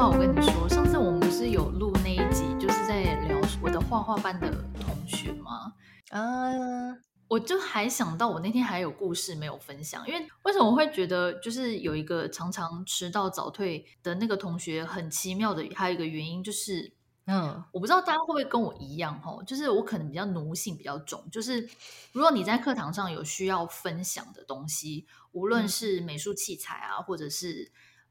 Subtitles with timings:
[0.00, 5.74] 啊，我跟你说，上次我们不是有录那一集，就是在聊我的画画班的同学吗？
[6.08, 16.94] 啊、uh，我就还想到我那天还有故事没有分享，因为为什么我会觉得就是有一个常常迟到早退的那个同学很奇妙的，还有一个原因就是，
[17.26, 21.68] 嗯、uh，我不知道大家会不会跟我一样哦，就是我可能比较奴性比较重，就是
[22.12, 27.70] 如果你在课堂上有需要分享的东西，无论是美术器材啊，或者是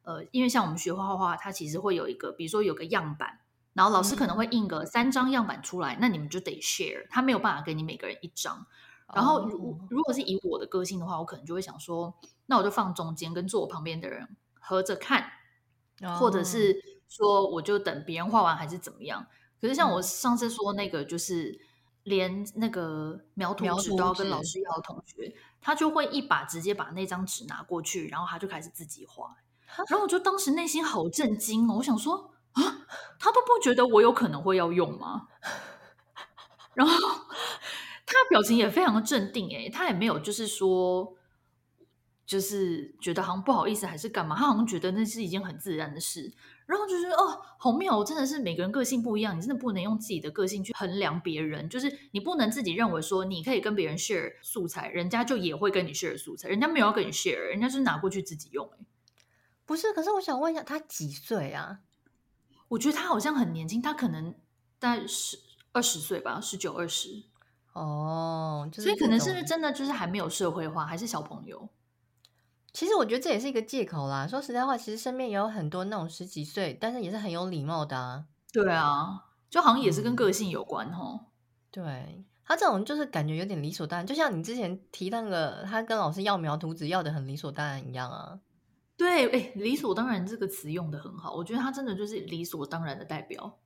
[0.09, 3.41] 呃，因为像我们学画画画，它其实会有一个，比如说有个样板，
[3.73, 8.65] 然后老师可能会印个三张样板出来，嗯、那你们就得 share，他没有办法给你每个人一张。
[9.13, 12.15] 然后如、哦、如果是以我的个性的话，我可能就会想说，
[12.47, 15.29] 那我就放中间，跟坐我旁边的人合着看，
[16.01, 16.75] 哦、或者是
[17.07, 19.27] 说我就等别人画完还是怎么样。
[19.61, 21.59] 可是像我上次说那个，就是
[22.01, 29.37] 连那个描图纸都要跟老师要的同学，他就会一把直接把那张纸拿过去，然后他就开始自己画。
[29.87, 32.87] 然后我就当时内心好震惊哦，我想说啊，
[33.19, 35.27] 他都不觉得我有可能会要用吗？
[36.73, 36.93] 然后
[38.05, 41.15] 他表情也非常的镇定，诶，他也没有就是说，
[42.25, 46.31] 就是觉得好像不好意思还是干嘛，他好像觉得那是一件很自然的事。
[46.65, 58.69] 然后就是哦，好妙，真的是每个人个性不一样，你真的不能用自己的个性去衡量别人，就是你不能自己认为说你可以跟别人 share 素材，人家就也会跟你 share 素材，人家没有要跟你 share，人家是拿过去自己用，
[59.69, 61.81] 不是，可是我想问一下，他几岁啊？
[62.69, 64.33] 我觉得他好像很年轻，他可能
[64.79, 65.37] 在十
[65.73, 67.21] 二十岁吧，十九二十。
[67.73, 71.69] 哦，所以可能是不是真的就是还没有社会化，还是小朋友？
[72.73, 74.25] 其实我觉得这也是一个借口啦。
[74.25, 78.25] 说实在话，其实身边也有很多那种十几岁，但是也是很有礼貌的啊。
[78.51, 81.19] 对啊，就好像也是跟个性有关哦。
[81.21, 81.25] 嗯、
[81.69, 88.39] 对，他这种就是感觉有点理所当然，就像你之前提那个他跟老师要描图纸要的很理所当然一样啊。
[88.99, 93.57] 对，哎，理所当然这个词用的很好，我觉得他真的就是理所当然的代表。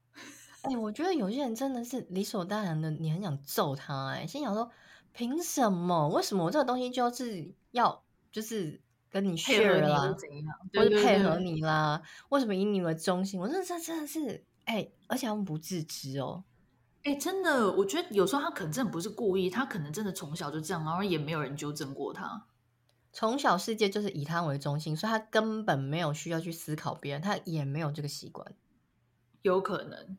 [0.62, 4.10] 哎，我觉得有些人真的是理所当然的，你很想揍他。
[4.10, 4.70] 哎，心想说，
[5.12, 6.08] 凭什么？
[6.10, 10.16] 为什么我这个东西就是要就是跟你 share 啦，
[10.72, 12.00] 或者配合你啦？
[12.30, 13.40] 为什么以你为中心？
[13.40, 16.44] 我说这真的是，哎，而且他们不自知哦。
[17.06, 22.46] 哎，真的，我觉得有时候他可能真的不是故意，他可能真的从小就这样，然后也没有人纠正过他。
[23.14, 28.56] 从小世界就是以他为中心，所以他根本没有需要去思考别人，他也没有这个习惯，
[29.44, 30.18] 有可能，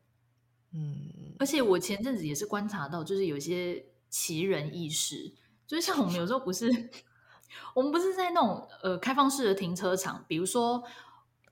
[0.71, 1.35] 嗯。
[1.41, 5.35] 而且我前阵子也是观察到，就是有些奇人异事，
[5.67, 6.71] 就是像我们有时候不是，
[7.75, 10.85] 我们不是在那种呃开放式的停车场，比如说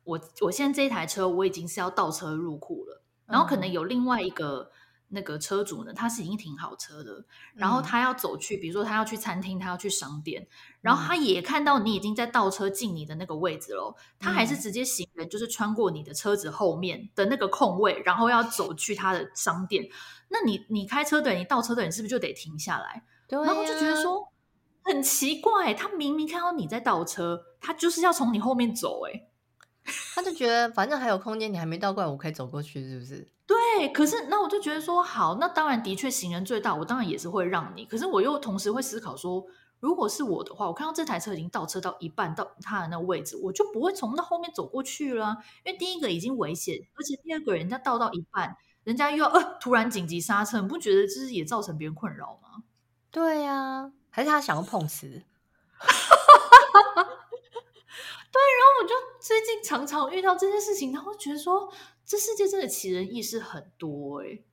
[0.05, 4.71] 我我现在这一台车我已经是要倒车入库了，然后可能有另外一个。
[5.13, 7.25] 那个车主呢，他是已经停好车的，
[7.55, 10.47] 然后他要走去，比如说他要去餐厅，他要去商店，
[10.81, 19.89] 然后他也看到你已经在倒车进你的那个位置了，他还是直接行人，就是穿过你的车子后面的那个空位，然后要走去他的商店。
[20.29, 23.05] 那你你开车的人，你倒车的人是不是就得停下来？
[23.29, 23.45] 对啊。
[23.45, 24.33] 然后就觉得说
[24.83, 29.29] 很奇怪，他明明看到你在倒车，他就是要从你后面走，哎，
[30.15, 33.27] 他就觉得反正还有空间，你还没倒过来，我可以走过去，是不是？
[33.47, 37.85] 对，可是那我就觉得说，好，那当然的确行人最大，我当然也是会让你。
[37.85, 39.45] 可是我又同时会思考说，
[39.81, 52.63] 如果是我的话，我看到这台车已经倒车到一半到他的那位置，我就不会从那后面走过去了，因为第一个已经危险，而且第二个人家倒到一半，人家又要呃突然紧急刹车，你不觉得就是也造成别人困扰吗？
[53.11, 55.23] 对呀、啊，还是他想要碰瓷？
[58.33, 61.73] 对，然后我就最近常常遇到这件事情，然后觉得说。
[62.05, 64.45] 这世界真的奇人异事很多哎、欸，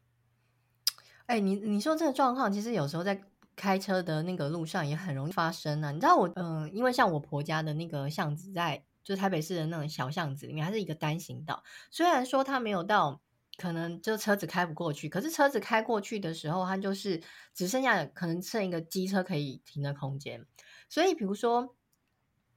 [1.25, 3.19] 哎、你你说这个状况，其实有时候在
[3.55, 5.91] 开车的那个路上也很容易发生啊。
[5.91, 11.63] 你知道我，嗯、因为像我婆家的那个巷子在，在就是台北市的那种小巷子里面，它是一个单行道。
[11.89, 13.19] 虽然说它没有到
[13.57, 17.19] 可能就车子开不过去，可是车子开过去的时候，它就是
[17.55, 20.45] 只剩下可能剩一个机车可以停的空间。
[20.87, 21.75] 所以，比如说。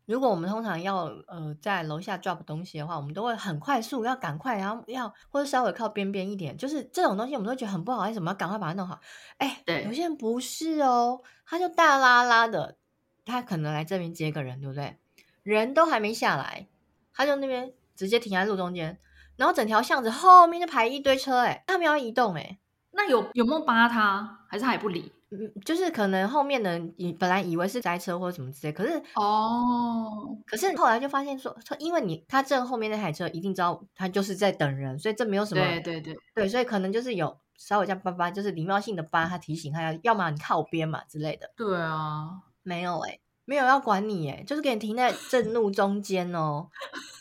[0.07, 8.99] 如果我们通常要呃在楼下 drop 东西的话，我们都会很快速，要赶快，然后要或者稍微靠边边一点，就是这种东西我们都觉得很不好意思，我们要赶快把它弄好。
[9.39, 12.77] 哎，对，有些人不是哦，他就大拉拉的，
[13.25, 14.97] 他可能来这边接个人，对不对？
[15.43, 16.67] 人都还没下来，
[17.15, 18.99] 他就那边直接停在路中间，
[19.37, 22.59] 然后整条巷子后面就排一堆车，哎，他们要移动，哎，
[22.91, 24.41] 那有有没有扒他？
[24.49, 25.13] 还是他也不理？
[25.33, 41.51] 嗯，就是可能后面的人以本来以为是塞车或者什么之类，可是哦，可是后来就发现说，因为你他正后面那台车一定知道他就是在等人，所以这没有什么，对对对对，所以可能就是有稍微这样叭叭，就是礼貌性的叭他提醒他要，要么你靠边嘛之类的。
[41.57, 42.29] 对啊，
[42.63, 46.69] 没有诶、欸，没有要管你耶，就是给你停在正路中间哦，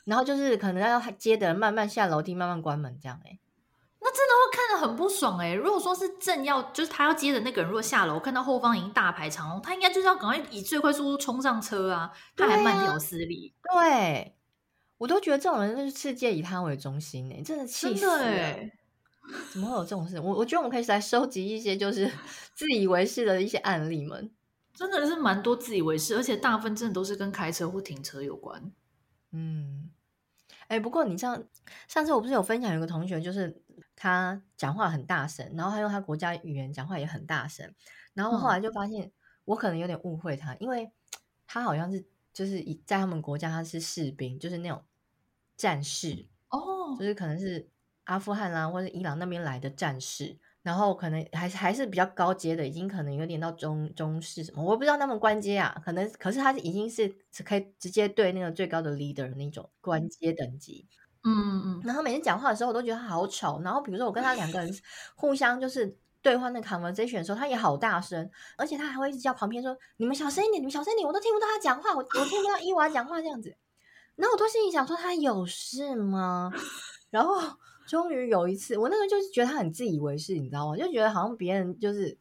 [0.04, 3.40] 然后就是可能要接的人慢慢下楼梯，慢慢关门这样哎。
[4.82, 5.54] 很不爽哎！
[5.54, 12.12] 如果说是正要就是他要接的那个人，如果下楼看到后方已经大排长龙，他应该就是要赶快以最快速度冲上车啊！
[12.36, 13.54] 他还慢条斯理。
[13.72, 14.36] 对，
[14.98, 18.56] 我都觉得这种人就是世界以他为中心哎，真的气死了！
[19.54, 20.20] 怎么会有这种事？
[20.20, 22.12] 我我觉得我们可以来收集一些就是
[22.56, 24.32] 自以为是的一些案例们，
[24.74, 28.72] 真的是蛮多自以为是，而且大部分真的都是跟开车或停车有关。
[29.32, 29.91] 嗯，
[30.72, 31.44] 哎，不过你像
[31.88, 33.62] 上次我不是有分享有个同学就是。
[33.94, 37.72] 他讲话很大声，然后他用他国家语言讲话也很大声，
[38.16, 39.12] 然后后来就发现
[39.46, 40.92] 我可能有点误会他，嗯、因为
[41.46, 42.04] 他好像是
[42.34, 44.84] 就是以在他们国家他是士兵，就是那种
[45.56, 47.70] 战士哦，就是可能是
[48.06, 57.08] 阿富汗啦、啊、或者伊朗那边来的战士，然后可能还是还是比较高阶的，已经可能有点到中中式什么，我不知道他们官阶啊，可能可是他已经是
[57.44, 60.88] 可以直接对那个最高的 leader 的那种官阶等级。
[61.24, 63.62] 嗯嗯嗯，然后每次讲话的时候，我都觉得他好吵。
[63.62, 64.72] 然后比如说我跟他两个人
[65.16, 68.28] 互相就是对话那 conversation 的时候，他也好大声，
[68.58, 73.56] 而且他还会一直叫旁边说：“你们小声一点，你们小声一点，我都听不到他讲话，我我听不到伊娃讲话这样子。”
[74.18, 76.52] 然后我都心里想说：“他有事吗？”
[77.12, 77.40] 然后
[77.92, 80.78] 终于有一次，我那个就是觉得他很自以为是，你知道吗？
[80.78, 82.18] 就觉得好像别人就是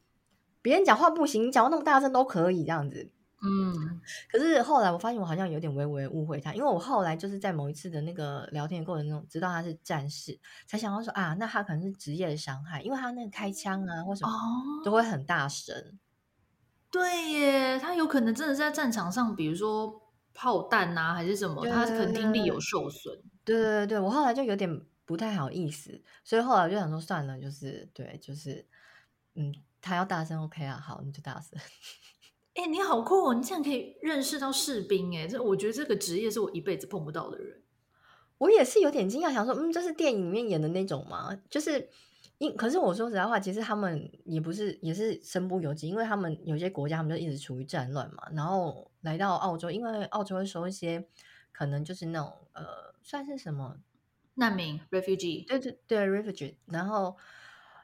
[0.61, 3.08] 别人讲话不行，讲话那么大声都可以这样子。
[3.40, 4.00] 嗯，
[4.32, 10.37] 可是后来我发现我好像有点微微误会他，因为我后来就是在某一次的那个聊天的过程中知道他是战士，
[10.67, 14.32] 才想到说啊，那他可能是职业的伤害，因为他那个开枪啊或什么
[14.84, 15.72] 都会很大声。
[15.76, 15.94] 哦。
[16.90, 20.02] 对耶，他有可能真的是在战场上，比如说
[20.34, 23.17] 炮弹啊还是什么，他可能听力有受损。
[23.44, 24.69] 对对对对，我后来就有点
[25.11, 28.65] 不太好意思，所以后来我就想说算了，就是对，就是
[29.35, 31.59] 嗯，他要大声 OK 啊，好，你就大声。
[32.55, 33.35] 哎、欸，你好酷哦！
[33.35, 37.61] 你这样可以认识到士兵，哎，这我觉得这个职业是我一辈子碰不到的人。
[38.39, 41.37] 我也是有点惊讶，想说，嗯，这是电影里面演的那种吗？
[41.51, 41.91] 就是，
[42.39, 48.29] 因可是我说实在话，其实他们也不是，也是身不由己，因为他们有些国家，他们就一直处于战乱嘛。
[48.33, 51.05] 然后来到澳洲，因为澳洲会收一些
[51.51, 53.77] 可能就是那种呃，算是什么
[54.35, 57.17] 难民 （refugee），对对对，refugee，然后。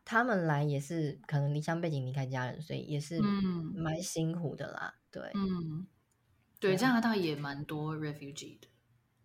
[0.09, 3.21] 他们来也是可能离乡背井离开家人，所以也是
[3.75, 4.95] 蛮辛苦的啦。
[4.95, 5.87] 嗯、对，嗯，
[6.61, 8.69] 对，加拿大也蛮多 refugee 的。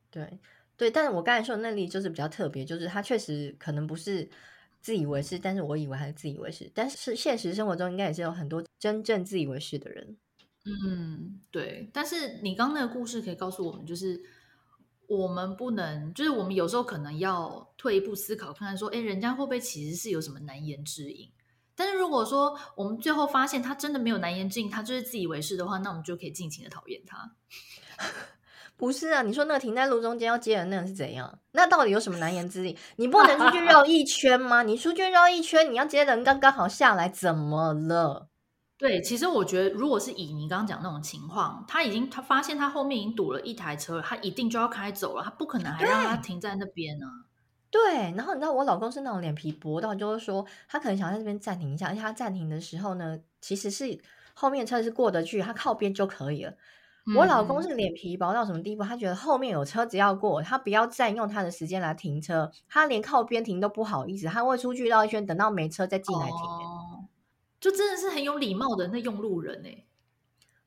[0.10, 0.40] 对，
[0.76, 4.28] 对，但是我刚才说的那例就是比较特别，就是他确实可能不是
[4.82, 10.18] 自以为是，但是我以为他是自以为是，但是现实生活中应该也是有很多真正自以为是的人。
[10.66, 11.92] 嗯，对。
[11.94, 14.20] 但是你刚刚那个故事可以告诉我们，就是。
[15.18, 21.30] 我们不能，就是我们有时候可能要退一步思考，看看说，哎，人家会不会其实是有什么难言之隐？
[21.76, 27.30] 但是如果说我们最后发现他真的没有难言之隐，他就是自以为是的话，那我们就可以尽情的讨厌他。
[28.78, 31.40] 不是啊，你说那个停在路中间要接人那个是怎样？
[31.52, 32.78] 那到底有什么难言之隐？
[32.96, 34.64] 你不能出去绕一圈吗？
[34.64, 38.30] 你出去绕一圈，你要接的人刚刚好下来，怎么了？
[38.82, 47.30] 对，其实我觉得，如果是以你刚刚讲那种情况，他已经他发现他后面已经堵了一台车，他一定就要开走了，他不可能还让他停在那边呢、啊。
[47.70, 54.00] 对，然后你知道我老公是那种脸皮薄到，就是说他可能想在这边暂停一下，而且他暂停的时候呢，其实是
[54.34, 56.52] 后面车是过得去，他靠边就可以了。
[57.06, 58.84] 嗯、我老公是脸皮薄到什么地步？
[58.84, 66.36] 他觉得后面有车子要过，他不要占用他的时间来停车，他连靠边停都不好意思，他会出去绕一圈，等到没车再进来停。
[66.36, 66.71] 哦
[67.62, 69.86] 就真的是很有礼貌的那用路人哎，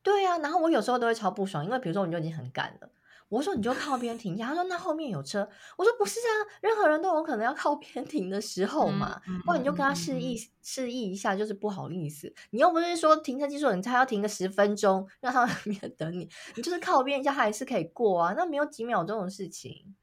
[0.03, 2.89] 对呀、啊，然后我有时候都会超不爽，因为比如说我们就已经很赶了，
[3.29, 19.97] 我说你就靠边停一下，他说那后面有车，我说不是啊，任何人都有可能要靠边停的时候嘛，嗯、不然你就跟他示意、嗯、示意一下，就是不好意思，你又不是说停车技术很差要停个十分钟，让他在 那边等你，你就是靠边一下，他还是可以过啊，那没有几秒钟的事情。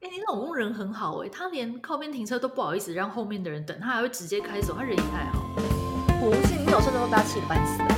[0.00, 5.77] 哎，你老公人很好哎，他连靠边停车都不好意思让后面的人等，他还会直接开走，他人也太好。
[6.68, 7.97] 你有时候都把他气得半死。